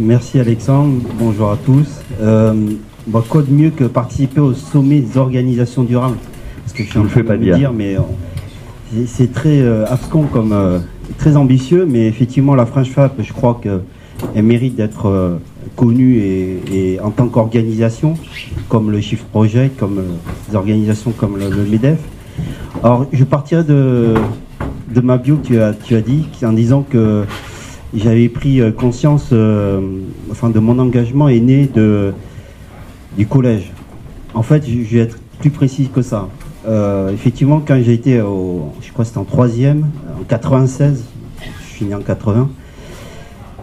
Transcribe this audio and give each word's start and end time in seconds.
Merci 0.00 0.38
Alexandre, 0.38 1.02
bonjour 1.18 1.50
à 1.50 1.56
tous. 1.56 1.88
Euh, 2.20 2.54
bon, 3.08 3.20
quoi 3.28 3.42
de 3.42 3.50
mieux 3.50 3.70
que 3.70 3.82
participer 3.82 4.40
au 4.40 4.54
sommet 4.54 5.00
des 5.00 5.18
organisations 5.18 5.82
durables 5.82 6.18
Parce 6.62 6.72
que 6.72 6.84
je 6.84 6.88
suis 6.88 6.98
en 7.00 7.06
train 7.06 7.20
de 7.20 7.26
pas 7.26 7.36
me 7.36 7.52
dire, 7.56 7.72
mais 7.72 7.96
euh, 7.96 8.02
c'est 9.06 9.32
très 9.32 9.60
euh, 9.60 9.84
abscon 9.86 10.22
comme 10.32 10.52
euh, 10.52 10.78
très 11.18 11.36
ambitieux, 11.36 11.84
mais 11.84 12.06
effectivement 12.06 12.54
la 12.54 12.64
French 12.64 12.90
Fab, 12.90 13.10
je 13.18 13.32
crois 13.32 13.60
qu'elle 13.60 14.42
mérite 14.44 14.76
d'être 14.76 15.06
euh, 15.06 15.38
connue 15.74 16.18
et, 16.18 16.60
et 16.72 17.00
en 17.00 17.10
tant 17.10 17.26
qu'organisation, 17.26 18.14
comme 18.68 18.92
le 18.92 19.00
Shift 19.00 19.24
Project, 19.24 19.80
comme 19.80 20.00
des 20.48 20.54
organisations 20.54 21.10
comme 21.10 21.38
le, 21.38 21.50
le 21.50 21.64
MEDEF. 21.64 21.98
Alors 22.84 23.04
je 23.12 23.24
partirai 23.24 23.64
de, 23.64 24.14
de 24.94 25.00
ma 25.00 25.18
bio 25.18 25.38
que 25.38 25.46
tu 25.48 25.60
as, 25.60 25.72
tu 25.72 25.96
as 25.96 26.02
dit, 26.02 26.28
en 26.44 26.52
disant 26.52 26.84
que 26.88 27.24
j'avais 27.94 28.28
pris 28.28 28.60
euh, 28.60 28.70
conscience, 28.70 29.30
euh, 29.32 29.80
enfin 30.30 30.50
de 30.50 30.58
mon 30.58 30.78
engagement 30.78 31.28
est 31.28 31.40
né 31.40 31.68
du 33.16 33.26
collège. 33.26 33.72
En 34.34 34.42
fait, 34.42 34.64
je 34.66 34.96
vais 34.96 35.00
être 35.00 35.18
plus 35.38 35.50
précis 35.50 35.88
que 35.92 36.02
ça. 36.02 36.28
Euh, 36.66 37.10
effectivement, 37.12 37.62
quand 37.66 37.76
été 37.76 38.20
au, 38.20 38.72
je 38.82 38.92
crois 38.92 39.04
c'était 39.04 39.18
en 39.18 39.24
troisième, 39.24 39.86
en 40.20 40.24
96, 40.24 41.04
je 41.40 41.74
suis 41.74 41.86
né 41.86 41.94
en 41.94 42.00
80, 42.00 42.50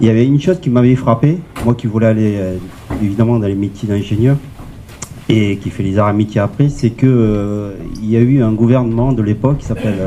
il 0.02 0.08
y 0.08 0.10
avait 0.10 0.26
une 0.26 0.42
chose 0.42 0.60
qui 0.60 0.70
m'avait 0.70 0.96
frappé, 0.96 1.38
moi 1.64 1.76
qui 1.76 1.88
voulais 1.88 2.08
aller 2.08 2.40
évidemment 3.02 3.40
dans 3.40 3.48
les 3.48 3.55
métiers 3.55 3.88
d'ingénieur 3.88 4.36
et 5.30 5.58
qui 5.58 5.70
fait 5.70 5.84
les 5.84 5.98
arts 5.98 6.08
amitiés 6.08 6.42
après, 6.42 6.70
c'est 6.70 6.90
que 6.90 7.74
il 8.02 8.10
y 8.10 8.18
a 8.18 8.20
eu 8.20 8.42
un 8.42 8.52
gouvernement 8.52 9.14
de 9.14 9.22
l'époque 9.22 9.60
qui 9.60 9.66
s'appelle 9.66 10.00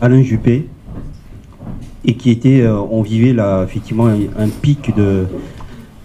Alain 0.00 0.22
Juppé 0.22 0.66
et 2.04 2.14
qui 2.14 2.30
était, 2.30 2.62
euh, 2.62 2.78
on 2.78 3.02
vivait 3.02 3.32
là 3.32 3.62
effectivement 3.64 4.06
un, 4.06 4.48
pic 4.48 4.94
de, 4.96 5.26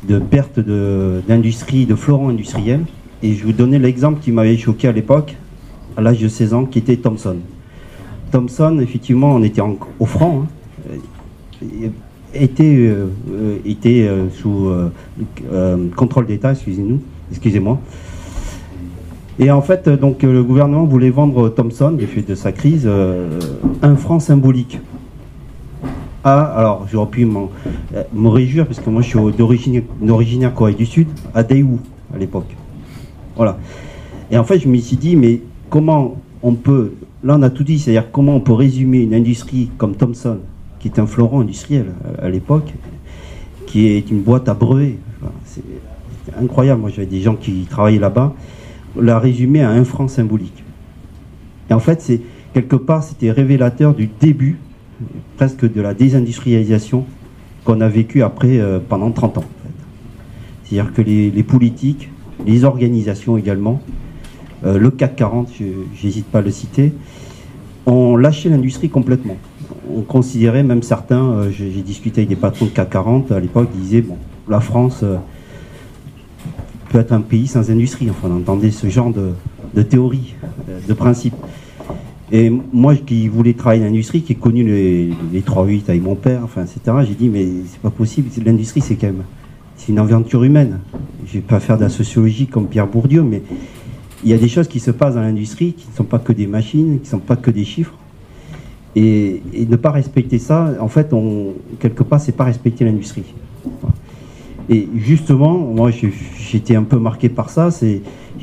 de 0.08 0.20
perte 0.20 0.60
de- 0.60 1.22
d'industrie, 1.28 1.86
de, 1.86 1.96
fleurons 1.96 2.30
industriels. 2.30 2.86
Et 3.24 3.34
je 3.34 3.46
vous 3.46 3.54
donnais 3.54 3.80
l'exemple 3.80 4.20
qui 4.20 4.32
m'avait 4.32 4.58
choqué 4.58 4.88
à 4.88 4.92
l'époque, 4.92 5.36
à 5.96 6.02
l'âge 6.02 6.20
de 6.20 6.28
16 6.28 6.54
ans, 6.54 6.66
qui 6.66 6.80
était 6.80 6.98
Thomson. 6.98 7.38
Thomson, 8.32 8.80
effectivement, 8.82 9.34
on 9.34 9.44
était 9.44 9.62
au 10.00 10.06
franc, 10.06 10.44
hein, 10.44 10.98
euh, 11.64 11.88
était, 12.34 12.76
euh, 12.76 13.58
était 13.66 14.10
sous 14.34 14.70
contrôle 15.96 16.28
d'État, 16.28 16.52
excusez-nous, 16.52 17.00
excusez-moi. 17.32 17.80
Et 19.40 19.52
en 19.52 19.62
fait, 19.62 19.88
donc, 19.88 20.24
le 20.24 20.44
gouvernement 20.44 20.84
voulait 20.84 21.10
vendre 21.10 21.48
Thomson, 21.50 21.92
du 21.92 22.08
fait 22.08 22.22
de 22.22 22.36
sa 22.36 22.52
crise, 22.52 22.90
un 23.82 23.96
franc 23.96 24.20
symbolique. 24.20 24.80
Alors 26.26 26.88
j'aurais 26.92 27.12
pu 27.12 27.24
euh, 27.24 28.04
me 28.12 28.30
réjouir, 28.30 28.66
parce 28.66 28.80
que 28.80 28.90
moi 28.90 29.04
je 29.04 29.10
suis 29.10 29.20
d'origine 29.38 29.84
d'originaire 30.02 30.56
Corée 30.56 30.74
du 30.74 30.88
Sud, 30.88 31.08
à 31.36 31.44
Daewoo 31.44 31.80
à 32.14 32.18
l'époque. 32.18 32.48
Voilà. 33.36 33.60
Et 34.32 34.38
en 34.40 34.44
fait, 34.44 34.58
je 34.58 34.68
me 34.68 34.76
suis 34.78 34.98
dit, 34.98 35.16
mais 35.16 35.42
comment 35.70 36.16
on 36.42 36.54
peut, 36.54 36.94
là 37.24 37.36
on 37.38 37.44
a 37.44 37.52
tout 37.52 37.64
dit, 37.64 37.78
c'est-à-dire 37.78 38.10
comment 38.12 38.36
on 38.38 38.40
peut 38.40 38.54
résumer 38.54 39.02
une 39.02 39.14
industrie 39.14 39.70
comme 39.78 39.96
Thomson, 39.96 40.40
qui 40.80 40.88
est 40.88 40.98
un 40.98 41.06
fleuron 41.06 41.42
industriel 41.42 41.94
à, 42.20 42.28
l'époque, 42.28 42.74
qui 43.68 43.86
est 43.86 44.10
une 44.10 44.22
boîte 44.22 44.50
à 44.50 44.56
brevets. 44.56 44.98
C'est 45.46 45.62
incroyable, 46.42 46.82
moi 46.82 46.90
j'avais 46.90 47.06
des 47.06 47.22
gens 47.22 47.36
qui 47.36 47.68
travaillaient 47.70 48.00
là-bas, 48.00 48.34
la 49.00 49.20
résumer 49.20 49.62
à 49.62 49.70
un 49.70 49.84
franc 49.84 50.08
symbolique. 50.08 50.64
Et 51.70 51.74
en 51.76 51.80
fait, 51.80 52.02
c'est 52.02 52.22
quelque 52.56 52.78
part, 52.78 53.04
c'était 53.04 53.30
révélateur 53.30 53.94
du 53.94 54.10
début, 54.20 54.58
presque 55.38 55.72
de 55.72 55.82
la 55.82 55.94
désindustrialisation 55.94 57.06
qu'on 57.64 57.82
a 57.82 57.88
vécu 57.88 58.22
après 58.24 58.58
euh, 58.60 58.80
pendant 58.80 59.12
30 59.12 59.40
ans. 59.40 59.44
C'est-à-dire 60.64 60.94
que 60.94 61.02
les, 61.02 61.44
politiques, 61.44 62.10
les 62.46 62.64
organisations 62.64 63.38
également, 63.38 63.82
euh, 64.66 64.78
le 64.80 64.90
CAC 64.92 65.16
40, 65.18 65.50
je- 65.60 65.66
j'hésite 65.96 66.26
pas 66.26 66.40
à 66.40 66.42
le 66.42 66.52
citer, 66.52 66.94
ont 67.86 68.16
lâché 68.18 68.50
l'industrie 68.50 68.90
complètement. 68.90 69.38
On 69.96 70.02
considérait, 70.02 70.64
même 70.64 70.82
certains, 70.82 71.24
euh, 71.32 71.52
j'ai 71.52 71.70
discuté 71.82 72.22
avec 72.22 72.30
des 72.30 72.36
patrons 72.36 72.66
de 72.66 72.72
CAC 72.72 72.90
40 72.90 73.32
à 73.32 73.40
l'époque, 73.40 73.70
ils 73.76 73.82
disaient, 73.82 74.02
bon, 74.02 74.18
la 74.50 74.60
France 74.60 75.04
peut 76.90 77.00
être 77.00 77.12
un 77.12 77.22
pays 77.22 77.48
sans 77.48 77.70
industrie. 77.70 78.10
Enfin, 78.10 78.30
on 78.32 78.38
entendait 78.38 78.72
ce 78.72 78.88
genre 78.90 79.12
de, 79.12 79.82
théorie, 79.82 80.36
de 80.88 80.94
principe. 80.94 81.34
Et 82.32 82.50
moi 82.50 82.96
qui 82.96 83.28
voulais 83.28 83.54
travailler 83.54 83.82
dans 83.82 83.88
l'industrie, 83.88 84.22
qui 84.22 84.34
ai 84.34 84.36
connu 84.36 84.64
les, 84.64 85.14
les 85.32 85.42
3-8 85.42 85.84
avec 85.90 86.02
mon 86.02 86.16
père, 86.16 86.42
enfin, 86.44 86.64
etc., 86.64 86.98
j'ai 87.08 87.14
dit, 87.14 87.30
mais 87.30 87.46
c'est 87.68 87.80
pas 87.80 87.92
possible, 87.92 88.30
l'industrie 88.44 88.82
c'est 88.82 88.96
quand 88.96 89.08
même, 89.08 89.24
c'est 89.76 89.92
une 89.92 90.00
aventure 90.00 90.44
humaine. 90.44 90.80
Je 91.28 91.34
vais 91.34 91.42
pas 91.42 91.60
faire 91.60 91.78
de 91.78 91.84
la 91.84 91.90
sociologie 91.90 92.48
comme 92.48 92.68
Pierre 92.68 92.88
Bourdieu, 92.88 93.22
mais 93.22 93.44
il 94.24 94.32
y 94.32 94.34
a 94.34 94.38
des 94.38 94.48
choses 94.48 94.68
qui 94.68 94.80
se 94.80 94.90
passent 94.90 95.16
dans 95.16 95.22
l'industrie 95.22 95.74
qui 95.74 95.88
ne 95.90 95.96
sont 95.96 96.04
pas 96.04 96.18
que 96.18 96.34
des 96.34 96.48
machines, 96.48 97.00
qui 97.00 97.06
ne 97.06 97.12
sont 97.12 97.20
pas 97.20 97.36
que 97.36 97.52
des 97.52 97.64
chiffres. 97.64 97.94
Et, 98.96 99.42
ne 99.54 99.76
pas 99.76 99.92
respecter 99.92 100.40
ça, 100.40 100.74
en 100.80 100.88
fait, 100.88 101.14
on, 101.14 101.54
quelque 101.80 102.02
part, 102.02 102.20
c'est 102.20 102.32
pas 102.32 102.46
respecter 102.46 102.86
l'industrie. 102.86 103.24
Et 104.70 104.88
justement, 104.96 105.58
moi, 105.58 105.92
j'étais 105.92 106.76
un 106.76 106.84
peu 106.84 106.98
marqué 106.98 107.30
par 107.30 107.50
ça. 107.50 107.70
J'ai 107.82 108.02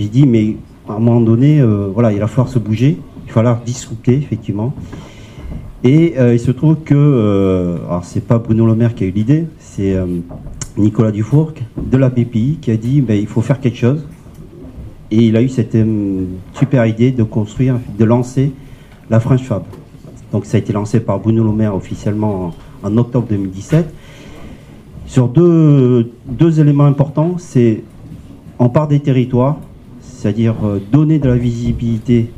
dit, 0.09 0.27
mais 0.27 0.57
à 0.89 0.93
un 0.93 0.99
moment 0.99 1.21
donné, 1.21 1.61
euh, 1.61 1.89
voilà, 1.93 2.13
il 2.13 2.21
va 2.21 2.29
falloir 2.29 2.49
se 2.49 2.59
bouger, 2.59 2.99
va 3.33 3.35
falloir 3.35 3.61
disrupter, 3.63 4.15
effectivement. 4.15 4.75
Et 5.85 6.15
euh, 6.19 6.35
il 6.35 6.41
se 6.41 6.51
trouve 6.51 6.77
que, 6.85 6.95
euh, 6.95 7.79
alors 7.89 8.05
c'est 8.05 8.25
pas 8.25 8.39
Bruno 8.39 8.67
Le 8.67 8.75
Maire 8.75 8.95
qui 8.95 9.05
a 9.05 9.07
eu 9.07 9.11
l'idée, 9.11 9.47
c'est 9.59 9.95
euh, 9.95 10.07
Nicolas 10.77 11.11
Dufourc 11.11 11.55
de 11.77 11.97
la 11.97 12.09
BPI 12.09 12.59
qui 12.61 12.71
a 12.71 12.77
dit, 12.77 13.01
ben, 13.01 13.19
il 13.19 13.27
faut 13.27 13.41
faire 13.41 13.59
quelque 13.59 13.79
chose. 13.79 14.07
Et 15.11 15.25
il 15.25 15.37
a 15.37 15.43
eu 15.43 15.49
cette 15.49 15.75
euh, 15.75 16.25
super 16.55 16.87
idée 16.87 17.11
de 17.11 17.23
construire, 17.23 17.79
de 17.99 18.05
lancer 18.05 18.53
la 19.11 19.19
French 19.19 19.43
Fab. 19.43 19.65
Donc 20.31 20.47
ça 20.47 20.57
a 20.57 20.61
été 20.61 20.73
lancé 20.73 21.01
par 21.01 21.19
Bruno 21.19 21.43
Le 21.43 21.53
Maire 21.53 21.75
officiellement 21.75 22.53
en, 22.83 22.97
octobre 22.97 23.27
2017 23.29 23.93
sur 25.07 25.29
deux, 25.29 26.13
deux 26.27 26.61
éléments 26.61 26.87
importants. 26.87 27.37
C'est 27.39 27.83
on 28.59 28.69
part 28.69 28.89
des 28.89 29.01
territoires, 29.01 29.59
c'est-à-dire 30.01 30.55
donner 30.91 31.19
de 31.19 31.29
la 31.29 31.37
visibilité 31.37 32.31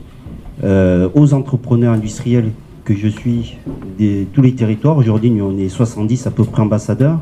euh, 0.63 1.09
aux 1.15 1.35
entrepreneurs 1.35 1.95
industriels 1.95 2.51
que 2.85 2.95
je 2.95 3.09
suis 3.09 3.57
de 3.99 4.25
tous 4.33 4.43
les 4.43 4.55
territoires. 4.55 4.97
Aujourd'hui, 4.97 5.33
on 5.43 5.59
est 5.59 5.69
70 5.69 6.27
à 6.27 6.31
peu 6.31 6.45
près 6.45 6.63
ambassadeurs 6.63 7.21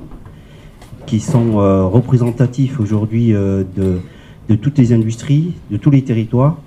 qui 1.06 1.20
sont 1.20 1.58
euh, 1.58 1.84
représentatifs 1.84 2.80
aujourd'hui 2.80 3.34
euh, 3.34 3.64
de, 3.76 4.00
de 4.48 4.54
toutes 4.54 4.78
les 4.78 4.92
industries, 4.92 5.52
de 5.70 5.76
tous 5.76 5.90
les 5.90 6.02
territoires. 6.02 6.58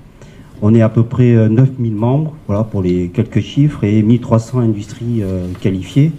On 0.62 0.74
est 0.74 0.82
à 0.82 0.90
peu 0.90 1.04
près 1.04 1.36
euh, 1.36 1.50
9000 1.50 1.94
membres, 1.94 2.34
voilà 2.48 2.64
pour 2.64 2.82
les 2.82 3.10
quelques 3.10 3.42
chiffres, 3.42 3.84
et 3.84 4.02
1300 4.02 4.60
industries 4.60 5.22
euh, 5.22 5.48
qualifiées. 5.62 6.12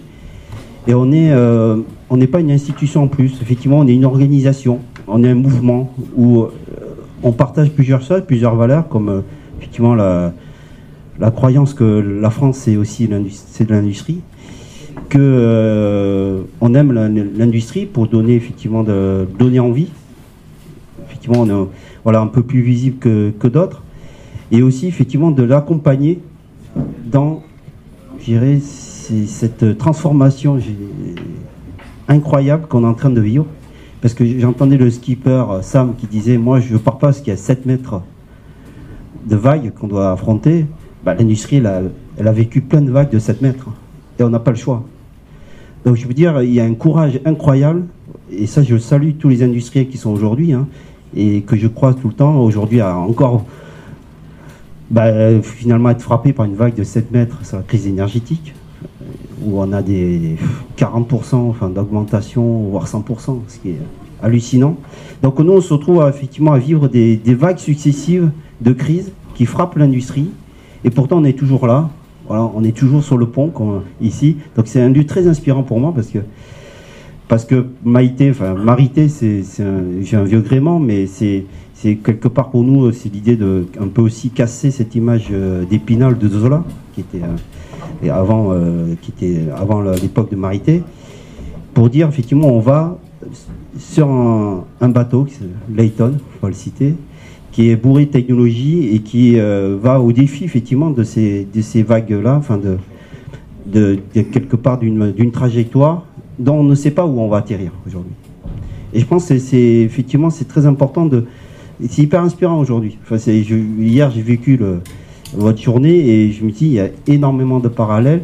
Et 0.87 0.93
on 0.93 1.11
est, 1.11 1.31
euh, 1.31 1.77
on 2.09 2.17
n'est 2.17 2.27
pas 2.27 2.39
une 2.39 2.51
institution 2.51 3.03
en 3.03 3.07
plus. 3.07 3.41
Effectivement, 3.41 3.79
on 3.79 3.87
est 3.87 3.93
une 3.93 4.05
organisation, 4.05 4.79
on 5.07 5.23
est 5.23 5.29
un 5.29 5.35
mouvement 5.35 5.93
où 6.15 6.41
euh, 6.41 6.49
on 7.23 7.31
partage 7.31 7.71
plusieurs 7.71 8.01
choses, 8.01 8.23
plusieurs 8.25 8.55
valeurs, 8.55 8.87
comme 8.87 9.09
euh, 9.09 9.21
effectivement 9.57 9.95
la, 9.95 10.33
la 11.19 11.31
croyance 11.31 11.73
que 11.73 11.83
la 11.83 12.29
France 12.29 12.57
c'est 12.57 12.77
aussi 12.77 13.09
c'est 13.35 13.65
de 13.65 13.73
l'industrie, 13.73 14.21
que 15.09 15.17
euh, 15.19 16.41
on 16.61 16.73
aime 16.73 16.91
l'industrie 16.91 17.85
pour 17.85 18.07
donner 18.07 18.35
effectivement 18.35 18.83
de 18.83 19.27
donner 19.37 19.59
envie. 19.59 19.89
Effectivement, 21.05 21.41
on 21.41 21.49
est 21.49 21.67
voilà 22.03 22.19
un 22.19 22.27
peu 22.27 22.43
plus 22.43 22.61
visible 22.61 22.97
que, 22.99 23.31
que 23.31 23.47
d'autres, 23.47 23.83
et 24.51 24.61
aussi 24.61 24.87
effectivement 24.87 25.31
de 25.31 25.43
l'accompagner 25.43 26.19
dans, 27.05 27.43
cette 28.19 29.77
transformation 29.77 30.59
incroyable 32.07 32.67
qu'on 32.67 32.83
est 32.83 32.87
en 32.87 32.93
train 32.93 33.09
de 33.09 33.21
vivre. 33.21 33.45
Parce 34.01 34.13
que 34.13 34.25
j'entendais 34.39 34.77
le 34.77 34.91
skipper 34.91 35.43
euh, 35.49 35.61
Sam 35.61 35.95
qui 35.97 36.05
disait 36.05 36.37
Moi, 36.37 36.59
je 36.59 36.73
ne 36.73 36.77
pars 36.77 36.99
pas 36.99 37.07
parce 37.07 37.19
qu'il 37.19 37.29
y 37.29 37.33
a 37.33 37.37
7 37.37 37.65
mètres 37.65 38.01
de 39.27 39.35
vagues 39.35 39.73
qu'on 39.73 39.87
doit 39.87 40.11
affronter. 40.11 40.65
Bah, 41.03 41.15
L'industrie, 41.15 41.61
a, 41.65 41.81
vécu 42.31 42.61
plein 42.61 42.81
de 42.81 42.91
vagues 42.91 43.09
de 43.09 43.19
7 43.19 43.41
mètres. 43.41 43.67
Et 44.19 44.23
on 44.23 44.29
n'a 44.29 44.39
pas 44.39 44.51
le 44.51 44.57
choix. 44.57 44.83
Donc, 45.85 45.95
je 45.95 46.07
veux 46.07 46.13
dire, 46.13 46.41
il 46.41 46.53
y 46.53 46.59
a 46.59 46.63
un 46.63 46.73
courage 46.73 47.19
incroyable. 47.25 47.85
Et 48.31 48.47
ça, 48.47 48.63
je 48.63 48.77
salue 48.77 49.11
tous 49.19 49.29
les 49.29 49.43
industriels 49.43 49.87
qui 49.87 49.97
sont 49.97 50.11
aujourd'hui. 50.11 50.53
hein, 50.53 50.67
et 51.15 51.41
que 51.41 51.55
je 51.55 51.67
croise 51.67 51.95
tout 52.01 52.07
le 52.07 52.13
temps. 52.13 52.37
Aujourd'hui, 52.39 52.81
encore 52.81 53.45
bah, 54.89 55.41
finalement 55.41 55.89
être 55.89 56.01
frappé 56.01 56.33
par 56.33 56.45
une 56.45 56.55
vague 56.55 56.75
de 56.75 56.83
7 56.83 57.11
mètres 57.11 57.45
sur 57.45 57.57
la 57.57 57.63
crise 57.63 57.87
énergétique, 57.87 58.53
où 59.43 59.59
on 59.59 59.71
a 59.71 59.81
des 59.81 60.37
40% 60.77 61.35
enfin, 61.35 61.69
d'augmentation, 61.69 62.69
voire 62.69 62.87
100%, 62.87 63.39
ce 63.47 63.57
qui 63.59 63.69
est 63.69 63.81
hallucinant. 64.21 64.77
Donc 65.21 65.39
nous, 65.39 65.53
on 65.53 65.61
se 65.61 65.73
retrouve 65.73 66.05
effectivement 66.07 66.53
à 66.53 66.59
vivre 66.59 66.87
des 66.87 67.17
vagues 67.25 67.59
successives 67.59 68.31
de 68.61 68.73
crise 68.73 69.11
qui 69.35 69.45
frappent 69.45 69.75
l'industrie, 69.75 70.29
et 70.83 70.89
pourtant 70.89 71.17
on 71.19 71.23
est 71.23 71.37
toujours 71.37 71.67
là, 71.67 71.89
voilà, 72.27 72.49
on 72.55 72.63
est 72.63 72.75
toujours 72.75 73.03
sur 73.03 73.17
le 73.17 73.27
pont 73.27 73.49
comme 73.49 73.83
ici. 74.01 74.37
Donc 74.55 74.67
c'est 74.67 74.81
un 74.81 74.89
lieu 74.89 75.05
très 75.05 75.27
inspirant 75.27 75.63
pour 75.63 75.79
moi 75.79 75.93
parce 75.93 76.07
que 76.07 76.19
parce 77.27 77.45
que 77.45 77.65
Maïté, 77.83 78.29
enfin 78.31 78.53
Marité, 78.53 79.09
c'est, 79.09 79.43
j'ai 80.01 80.15
un 80.15 80.23
vieux 80.23 80.39
gréement, 80.39 80.79
mais 80.79 81.07
c'est, 81.07 81.45
quelque 82.03 82.29
part 82.29 82.49
pour 82.49 82.63
nous, 82.63 82.91
c'est 82.93 83.13
l'idée 83.13 83.35
de 83.35 83.67
un 83.81 83.87
peu 83.87 84.01
aussi 84.01 84.29
casser 84.29 84.71
cette 84.71 84.95
image 84.95 85.29
d'Épinal 85.69 86.17
de 86.17 86.27
Zola, 86.29 86.63
qui 86.93 87.01
était 87.01 87.21
et 88.01 88.09
avant, 88.09 88.53
qui 89.01 89.11
était 89.11 89.41
avant 89.55 89.81
l'époque 89.81 90.31
de 90.31 90.37
Marité, 90.37 90.83
pour 91.73 91.89
dire 91.89 92.07
effectivement 92.07 92.47
on 92.47 92.59
va 92.59 92.97
sur 93.79 94.09
un, 94.09 94.89
bateau, 94.89 95.27
Layton, 95.73 96.13
il 96.17 96.39
faut 96.39 96.47
le 96.47 96.53
citer, 96.53 96.95
qui 97.51 97.69
est 97.69 97.75
bourré 97.75 98.05
de 98.05 98.11
technologie 98.11 98.89
et 98.93 98.99
qui 98.99 99.39
euh, 99.39 99.77
va 99.81 99.99
au 99.99 100.11
défi 100.11 100.43
effectivement 100.43 100.91
de 100.91 101.03
ces, 101.03 101.47
de 101.53 101.61
ces 101.61 101.83
vagues-là, 101.83 102.35
enfin 102.35 102.59
de, 102.59 102.77
quelque 104.13 104.55
part 104.55 104.79
d'une 104.79 105.31
trajectoire 105.31 106.05
dont 106.39 106.55
on 106.55 106.63
ne 106.63 106.75
sait 106.75 106.91
pas 106.91 107.05
où 107.05 107.19
on 107.19 107.27
va 107.27 107.37
atterrir 107.37 107.71
aujourd'hui. 107.85 108.13
Et 108.93 108.99
je 108.99 109.05
pense 109.05 109.27
que 109.27 109.37
c'est 109.37 109.57
effectivement 109.57 110.29
c'est 110.29 110.47
très 110.47 110.65
important 110.65 111.05
de, 111.05 111.25
c'est 111.89 112.03
hyper 112.03 112.21
inspirant 112.21 112.59
aujourd'hui. 112.59 112.97
Enfin, 113.03 113.17
hier 113.31 114.11
j'ai 114.11 114.21
vécu 114.21 114.59
votre 115.33 115.61
journée 115.61 116.09
et 116.09 116.31
je 116.31 116.45
me 116.45 116.51
dis 116.51 116.67
il 116.67 116.73
y 116.73 116.79
a 116.79 116.89
énormément 117.07 117.59
de 117.59 117.67
parallèles. 117.67 118.23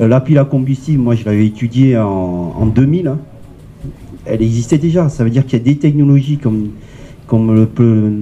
Euh, 0.00 0.08
la 0.08 0.20
pile 0.20 0.38
à 0.38 0.44
combustible, 0.44 1.02
moi 1.02 1.14
je 1.14 1.24
l'avais 1.24 1.46
étudié 1.46 1.96
en, 1.98 2.54
en 2.58 2.66
2000 2.66 3.14
elle 4.26 4.42
existait 4.42 4.78
déjà. 4.78 5.08
Ça 5.08 5.24
veut 5.24 5.30
dire 5.30 5.44
qu'il 5.44 5.58
y 5.58 5.62
a 5.62 5.64
des 5.64 5.76
technologies 5.76 6.38
comme, 6.38 6.70
comme 7.26 7.54
le 7.54 7.66
peut 7.66 8.12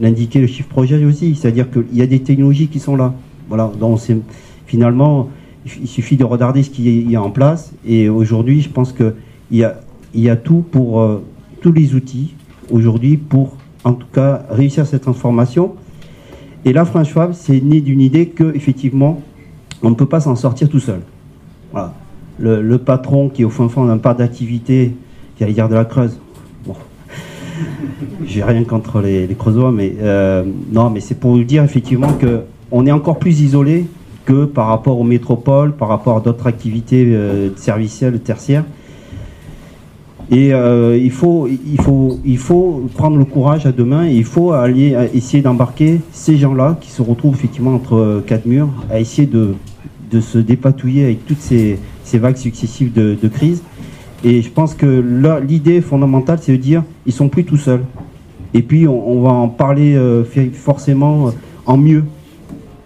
l'indiquer 0.00 0.40
le 0.40 0.46
chiffre 0.46 0.68
projet 0.68 1.04
aussi. 1.04 1.34
C'est-à-dire 1.34 1.70
qu'il 1.70 1.96
y 1.96 2.02
a 2.02 2.06
des 2.06 2.20
technologies 2.20 2.68
qui 2.68 2.78
sont 2.78 2.96
là. 2.96 3.14
Voilà. 3.48 3.70
Donc 3.78 4.00
finalement, 4.66 5.28
il 5.64 5.88
suffit 5.88 6.16
de 6.16 6.24
regarder 6.24 6.62
ce 6.62 6.70
qu'il 6.70 7.10
y 7.10 7.16
a 7.16 7.22
en 7.22 7.30
place. 7.30 7.72
Et 7.86 8.08
aujourd'hui, 8.08 8.60
je 8.60 8.68
pense 8.68 8.92
qu'il 8.92 9.14
y 9.50 9.64
a, 9.64 9.76
a 10.30 10.36
tout 10.36 10.64
pour 10.70 11.00
euh, 11.00 11.22
tous 11.60 11.72
les 11.72 11.94
outils 11.94 12.34
aujourd'hui 12.70 13.16
pour 13.16 13.56
en 13.84 13.94
tout 13.94 14.06
cas 14.12 14.44
réussir 14.50 14.86
cette 14.86 15.02
transformation. 15.02 15.74
Et 16.64 16.72
là, 16.72 16.84
French 16.84 17.12
Fab, 17.12 17.32
c'est 17.32 17.60
né 17.60 17.80
d'une 17.80 18.00
idée 18.00 18.26
que 18.26 18.54
effectivement, 18.54 19.22
on 19.82 19.90
ne 19.90 19.94
peut 19.94 20.06
pas 20.06 20.20
s'en 20.20 20.36
sortir 20.36 20.68
tout 20.68 20.80
seul. 20.80 21.00
Voilà. 21.72 21.94
Le, 22.38 22.78
patron 22.78 23.28
qui 23.30 23.42
est 23.42 23.44
au 23.44 23.50
fin 23.50 23.68
fond 23.68 23.84
d'un 23.84 23.98
pas 23.98 24.14
d'activité 24.14 24.92
j'allais 25.38 25.52
dire 25.52 25.68
de 25.68 25.74
la 25.74 25.84
Creuse. 25.84 26.18
J'ai 28.26 28.42
rien 28.44 28.64
contre 28.64 29.00
les, 29.00 29.26
les 29.26 29.34
Creusois, 29.34 29.72
mais 29.72 29.94
euh, 30.00 30.44
non, 30.72 30.90
mais 30.90 31.00
c'est 31.00 31.14
pour 31.14 31.32
vous 31.32 31.44
dire 31.44 31.64
effectivement 31.64 32.12
que 32.12 32.40
on 32.70 32.86
est 32.86 32.92
encore 32.92 33.18
plus 33.18 33.40
isolé 33.40 33.86
que 34.24 34.44
par 34.44 34.66
rapport 34.66 34.98
aux 35.00 35.04
métropoles, 35.04 35.72
par 35.72 35.88
rapport 35.88 36.18
à 36.18 36.20
d'autres 36.20 36.46
activités 36.46 37.04
euh, 37.06 37.50
servicielles, 37.56 38.20
tertiaires. 38.20 38.64
Et 40.30 40.52
euh, 40.52 40.98
il, 40.98 41.10
faut, 41.10 41.48
il, 41.48 41.80
faut, 41.80 42.18
il 42.26 42.36
faut 42.36 42.86
prendre 42.94 43.16
le 43.16 43.24
courage 43.24 43.64
à 43.64 43.72
demain 43.72 44.06
et 44.06 44.14
il 44.14 44.26
faut 44.26 44.52
aller 44.52 44.94
essayer 45.14 45.42
d'embarquer 45.42 46.02
ces 46.12 46.36
gens-là 46.36 46.76
qui 46.82 46.90
se 46.90 47.00
retrouvent 47.00 47.34
effectivement 47.34 47.74
entre 47.74 48.22
quatre 48.26 48.44
murs 48.44 48.68
à 48.90 49.00
essayer 49.00 49.26
de, 49.26 49.54
de 50.10 50.20
se 50.20 50.36
dépatouiller 50.36 51.04
avec 51.04 51.26
toutes 51.26 51.40
ces, 51.40 51.78
ces 52.04 52.18
vagues 52.18 52.36
successives 52.36 52.92
de, 52.92 53.16
de 53.20 53.28
crise 53.28 53.62
et 54.24 54.42
je 54.42 54.50
pense 54.50 54.74
que 54.74 55.40
l'idée 55.46 55.80
fondamentale, 55.80 56.38
c'est 56.40 56.52
de 56.52 56.56
dire, 56.56 56.82
ils 57.06 57.12
sont 57.12 57.28
plus 57.28 57.44
tout 57.44 57.56
seuls. 57.56 57.84
Et 58.54 58.62
puis, 58.62 58.88
on, 58.88 59.20
va 59.22 59.30
en 59.30 59.48
parler 59.48 59.94
euh, 59.94 60.24
forcément 60.52 61.28
euh, 61.28 61.30
en 61.66 61.76
mieux 61.76 62.04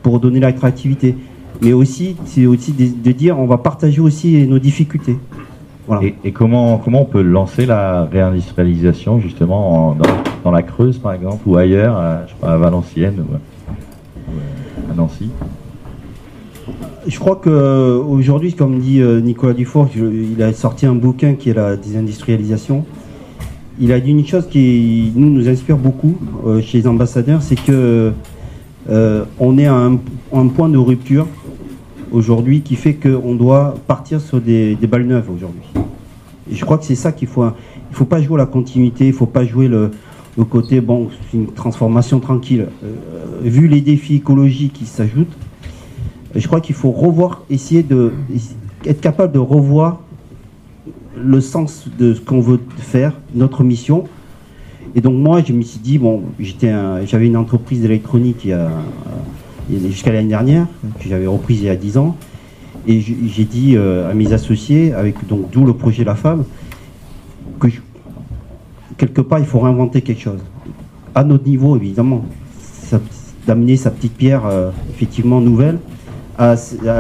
pour 0.03 0.21
donner 0.21 0.41
l'attractivité. 0.41 1.17
Mais 1.63 1.73
aussi, 1.73 2.17
c'est 2.25 2.47
aussi 2.47 2.73
de, 2.73 3.13
dire, 3.13 3.39
on 3.39 3.47
va 3.47 3.59
partager 3.59 4.01
aussi 4.01 4.47
nos 4.47 4.59
difficultés. 4.59 5.17
Et, 6.25 6.33
comment, 6.33 6.79
comment 6.79 7.03
on 7.03 7.07
peut 7.07 7.23
lancer 7.23 7.67
la 7.67 8.05
réindustrialisation 8.05 9.21
justement 9.21 9.97
dans, 10.43 10.51
la 10.51 10.63
Creuse, 10.63 10.99
par 10.99 11.13
exemple, 11.13 11.43
ou 11.47 11.57
ailleurs, 11.57 11.97
à, 11.97 12.27
je 12.27 12.35
pas, 12.35 12.55
à 12.55 12.57
Valenciennes 12.57 13.21
ou 13.21 14.91
à 14.91 14.95
Nancy? 14.95 15.31
Je 17.07 17.19
crois 17.19 17.37
qu'aujourd'hui, 17.37 18.55
comme 18.55 18.79
dit 18.79 19.01
euh, 19.01 19.21
Nicolas 19.21 19.55
Dufour, 19.55 19.89
il 19.95 20.41
a 20.43 20.53
sorti 20.53 20.87
un 20.87 20.95
bouquin 20.95 21.35
qui 21.35 21.51
est 21.51 21.55
la 21.55 21.77
désindustrialisation. 21.77 22.85
Il 23.81 23.93
a 23.93 24.01
dit 24.01 24.11
une 24.11 24.27
chose 24.27 24.47
qui 24.49 25.13
nous, 25.17 25.31
nous 25.31 25.49
inspire 25.49 25.77
beaucoup 25.77 26.17
euh, 26.47 26.61
chez 26.61 26.79
les 26.79 26.87
ambassadeurs, 26.87 27.43
c'est 27.43 27.57
que 27.57 28.13
euh, 28.91 29.25
on 29.39 29.59
est 29.59 29.67
à 29.67 29.75
un, 29.75 30.47
point 30.49 30.69
de 30.69 30.79
rupture 30.79 31.27
aujourd'hui 32.13 32.61
qui 32.61 32.77
fait 32.77 32.95
qu'on 32.95 33.35
doit 33.35 33.75
partir 33.87 34.21
sur 34.21 34.41
des, 34.41 34.77
balles 34.89 35.07
neuves 35.07 35.31
aujourd'hui. 35.35 35.63
Je 36.51 36.65
crois 36.65 36.79
que 36.79 36.85
c'est 36.85 36.95
ça 36.95 37.13
qu'il 37.13 37.29
faut. 37.29 37.45
Il 37.45 37.93
ne 37.93 37.97
faut 37.97 38.05
pas 38.05 38.21
jouer 38.21 38.39
la 38.39 38.47
continuité, 38.47 39.05
il 39.05 39.13
ne 39.13 39.17
faut 39.17 39.27
pas 39.27 39.45
jouer 39.45 39.69
le, 39.69 39.91
côté, 40.51 40.81
bon, 40.81 41.09
une 41.35 41.47
transformation 41.47 42.21
tranquille. 42.21 42.67
vu 43.43 43.69
les 43.69 43.81
défis 43.81 44.17
écologiques 44.17 44.73
qui 44.73 44.87
s'ajoutent, 44.87 45.37
je 46.35 46.47
crois 46.47 46.61
qu'il 46.61 46.75
faut 46.75 46.91
revoir, 46.91 47.43
essayer 47.51 47.83
de 47.83 48.13
être 48.85 49.01
capable 49.01 49.33
de 49.33 49.39
revoir 49.39 50.01
le 51.17 51.41
sens 51.41 51.87
de 51.99 52.15
ce 52.15 52.21
qu'on 52.21 52.41
veut 52.41 52.61
faire, 52.79 53.13
notre 53.35 53.63
mission. 53.65 54.05
Et 54.95 55.01
donc 55.01 55.15
moi, 55.15 55.43
je 55.47 55.53
me 55.53 55.63
suis 55.63 55.79
dit, 55.79 55.99
bon, 55.99 56.23
j'avais 56.41 57.27
une 57.27 57.37
entreprise 57.37 57.83
d'électronique 57.83 58.49
jusqu'à 59.71 60.13
l'année 60.13 60.29
dernière, 60.29 60.67
que 61.01 61.09
j'avais 61.09 61.27
reprise 61.27 61.61
il 61.61 61.67
y 61.67 61.71
a 61.71 61.77
10 61.77 61.99
ans. 61.99 62.17
Et 62.87 63.01
j'ai 63.01 63.45
dit 63.45 63.77
euh, 63.77 64.11
à 64.11 64.15
mes 64.15 64.33
associés, 64.33 64.93
avec 64.93 65.27
donc 65.29 65.51
d'où 65.53 65.65
le 65.65 65.73
projet 65.73 66.03
La 66.03 66.17
Femme, 66.17 66.45
que 67.61 67.69
quelque 68.97 69.21
part, 69.21 69.39
il 69.39 69.45
faut 69.45 69.61
réinventer 69.61 70.03
quelque 70.03 70.23
chose. 70.23 70.41
À 71.15 71.23
notre 71.23 71.47
niveau, 71.47 71.77
évidemment, 71.77 72.25
d'amener 73.47 73.77
sa 73.77 73.91
petite 73.91 74.15
pierre 74.15 74.47
euh, 74.47 74.71
effectivement 74.91 75.41
nouvelle 75.41 75.79
à, 76.39 76.57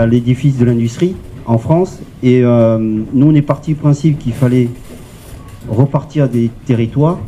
l'édifice 0.06 0.58
de 0.58 0.64
l'industrie 0.64 1.14
en 1.46 1.58
France. 1.58 1.98
Et 2.22 2.42
euh, 2.42 2.78
nous, 2.78 3.26
on 3.26 3.34
est 3.34 3.42
parti 3.42 3.72
du 3.72 3.76
principe 3.76 4.18
qu'il 4.18 4.32
fallait 4.32 4.68
repartir 5.68 6.28
des 6.28 6.50
territoires 6.66 7.18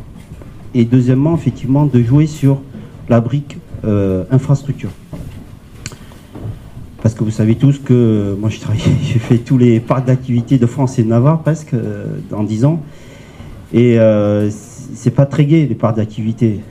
et 0.73 0.85
deuxièmement, 0.85 1.35
effectivement, 1.35 1.85
de 1.85 2.01
jouer 2.01 2.27
sur 2.27 2.61
la 3.09 3.21
brique 3.21 3.57
euh, 3.85 4.25
infrastructure. 4.31 4.89
Parce 7.01 7.13
que 7.13 7.23
vous 7.23 7.31
savez 7.31 7.55
tous 7.55 7.79
que 7.79 8.35
moi, 8.39 8.49
j'ai 8.49 8.59
fait 9.19 9.37
tous 9.37 9.57
les 9.57 9.79
parcs 9.79 10.05
d'activité 10.05 10.57
de 10.57 10.65
France 10.65 10.97
et 10.97 11.03
de 11.03 11.09
Navarre 11.09 11.41
presque 11.41 11.73
euh, 11.73 12.19
en 12.33 12.43
10 12.43 12.65
ans. 12.65 12.81
Et 13.73 13.97
c'est 14.49 15.11
pas 15.11 15.25
très 15.25 15.45
gai 15.45 15.65
les 15.67 15.75
parcs 15.75 15.97
d'activité. 15.97 16.61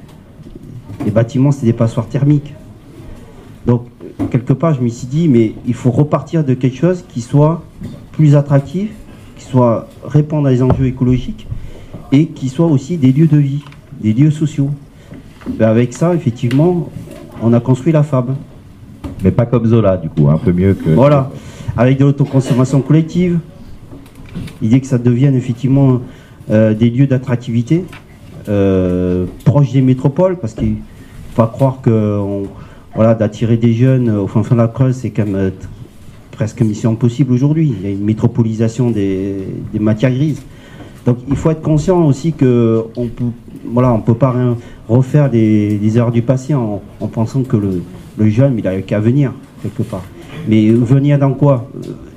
Les 1.04 1.10
bâtiments, 1.10 1.52
c'est 1.52 1.66
des 1.66 1.74
passoires 1.74 2.08
thermiques. 2.08 2.54
Quelque 4.30 4.52
part, 4.52 4.74
je 4.74 4.80
me 4.80 4.88
suis 4.88 5.06
dit, 5.06 5.28
mais 5.28 5.54
il 5.66 5.74
faut 5.74 5.90
repartir 5.90 6.44
de 6.44 6.54
quelque 6.54 6.76
chose 6.76 7.04
qui 7.08 7.20
soit 7.20 7.62
plus 8.12 8.36
attractif, 8.36 8.90
qui 9.36 9.44
soit 9.44 9.88
répondre 10.04 10.46
à 10.48 10.50
des 10.50 10.62
enjeux 10.62 10.86
écologiques 10.86 11.46
et 12.12 12.26
qui 12.26 12.48
soit 12.48 12.66
aussi 12.66 12.96
des 12.96 13.12
lieux 13.12 13.26
de 13.26 13.38
vie, 13.38 13.64
des 14.00 14.12
lieux 14.12 14.30
sociaux. 14.30 14.70
Ben, 15.58 15.68
avec 15.68 15.92
ça, 15.92 16.14
effectivement, 16.14 16.88
on 17.42 17.52
a 17.52 17.60
construit 17.60 17.92
la 17.92 18.02
FAB. 18.02 18.34
Mais 19.22 19.30
pas 19.30 19.46
comme 19.46 19.66
Zola, 19.66 19.96
du 19.96 20.08
coup, 20.08 20.28
un 20.28 20.38
peu 20.38 20.52
mieux 20.52 20.74
que. 20.74 20.90
Voilà, 20.90 21.30
avec 21.76 21.98
de 21.98 22.04
l'autoconsommation 22.04 22.80
collective. 22.82 23.38
L'idée 24.62 24.80
que 24.80 24.86
ça 24.86 24.98
devienne 24.98 25.34
effectivement 25.34 26.00
euh, 26.50 26.74
des 26.74 26.90
lieux 26.90 27.06
d'attractivité 27.06 27.84
euh, 28.48 29.26
proches 29.44 29.72
des 29.72 29.80
métropoles, 29.80 30.36
parce 30.36 30.54
qu'il 30.54 30.76
faut 30.76 31.42
pas 31.42 31.46
croire 31.46 31.80
qu'on 31.82 32.44
voilà, 32.94 33.14
d'attirer 33.14 33.56
des 33.56 33.72
jeunes 33.72 34.08
au 34.10 34.26
fin 34.26 34.42
fond 34.42 34.54
de 34.54 34.60
la 34.60 34.68
Creuse, 34.68 34.96
c'est 34.96 35.10
quand 35.10 35.24
même 35.24 35.34
euh, 35.34 35.50
presque 36.30 36.60
mission 36.62 36.92
impossible 36.92 37.32
aujourd'hui. 37.32 37.74
Il 37.78 37.84
y 37.84 37.90
a 37.90 37.90
une 37.92 38.04
métropolisation 38.04 38.90
des, 38.90 39.46
matières 39.78 40.12
grises. 40.12 40.42
Donc 41.04 41.18
il 41.28 41.36
faut 41.36 41.50
être 41.50 41.60
conscient 41.62 42.02
aussi 42.04 42.32
que 42.32 42.84
on 42.96 43.08
peut, 43.08 43.24
voilà, 43.66 43.92
on 43.92 44.00
peut 44.00 44.14
pas 44.14 44.34
refaire 44.88 45.28
des, 45.28 45.96
erreurs 45.96 46.12
du 46.12 46.22
passé 46.22 46.54
en, 46.54 46.80
pensant 47.12 47.42
que 47.42 47.56
le, 47.56 48.30
jeune, 48.30 48.58
il 48.58 48.66
a 48.66 48.80
qu'à 48.80 49.00
venir 49.00 49.32
quelque 49.62 49.82
part. 49.82 50.04
Mais 50.48 50.70
venir 50.70 51.18
dans 51.18 51.32
quoi? 51.32 51.68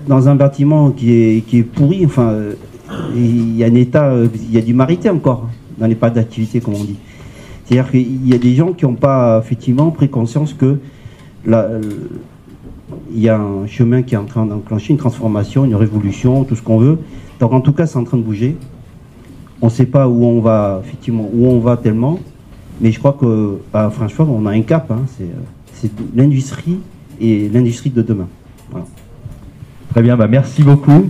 Dans 0.07 0.29
un 0.29 0.35
bâtiment 0.35 0.91
qui 0.91 1.11
est, 1.11 1.41
qui 1.45 1.59
est 1.59 1.63
pourri. 1.63 2.05
Enfin, 2.05 2.29
euh, 2.29 2.53
il 3.15 3.57
y 3.57 3.63
a 3.63 3.67
un 3.67 3.75
état, 3.75 4.13
il 4.33 4.51
y 4.53 4.57
a 4.57 4.61
du 4.61 4.73
marité 4.73 5.09
encore 5.09 5.49
dans 5.77 5.87
les 5.87 5.95
pas 5.95 6.09
d'activité, 6.09 6.59
comme 6.59 6.75
on 6.75 6.83
dit. 6.83 6.95
C'est-à-dire 7.67 7.91
qu'il 7.91 8.27
y 8.27 8.33
a 8.33 8.37
des 8.37 8.55
gens 8.55 8.71
qui 8.73 8.85
n'ont 8.85 8.95
pas 8.95 9.41
effectivement 9.43 9.91
pris 9.91 10.09
conscience 10.09 10.53
que 10.53 10.79
il 11.45 13.19
y 13.19 13.29
a 13.29 13.37
un 13.37 13.67
chemin 13.67 14.01
qui 14.01 14.15
est 14.15 14.17
en 14.17 14.25
train 14.25 14.45
d'enclencher 14.45 14.93
une 14.93 14.99
transformation, 14.99 15.65
une 15.65 15.75
révolution, 15.75 16.43
tout 16.43 16.55
ce 16.55 16.61
qu'on 16.61 16.77
veut. 16.77 16.99
Donc 17.39 17.53
en 17.53 17.61
tout 17.61 17.73
cas, 17.73 17.85
c'est 17.85 17.97
en 17.97 18.03
train 18.03 18.17
de 18.17 18.23
bouger. 18.23 18.55
On 19.61 19.67
ne 19.67 19.71
sait 19.71 19.85
pas 19.85 20.07
où 20.07 20.23
on 20.23 20.39
va, 20.39 20.81
effectivement, 20.85 21.29
où 21.33 21.47
on 21.47 21.59
va 21.59 21.77
tellement, 21.77 22.19
mais 22.79 22.91
je 22.91 22.99
crois 22.99 23.17
que 23.19 23.57
à 23.73 23.91
on 24.19 24.45
a 24.45 24.51
un 24.51 24.61
cap. 24.61 24.91
Hein. 24.91 25.01
c'est 25.73 25.91
l'industrie 26.15 26.79
et 27.19 27.49
l'industrie 27.49 27.89
de 27.89 28.01
demain. 28.01 28.27
Très 29.91 30.01
bien, 30.01 30.15
bah 30.15 30.27
merci 30.27 30.63
beaucoup. 30.63 31.09